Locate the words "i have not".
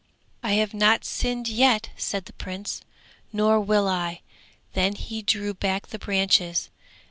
0.41-1.05